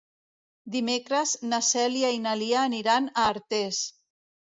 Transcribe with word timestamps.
Dimecres 0.75 1.33
na 1.51 1.59
Cèlia 1.67 2.09
i 2.15 2.21
na 2.23 2.33
Lia 2.39 2.63
aniran 2.69 3.11
a 3.11 3.27
Artés. 3.35 3.83